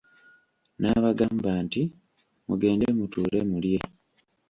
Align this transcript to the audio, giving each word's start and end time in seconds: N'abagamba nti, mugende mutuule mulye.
N'abagamba 0.79 1.51
nti, 1.65 1.81
mugende 2.47 2.87
mutuule 2.97 3.39
mulye. 3.49 3.79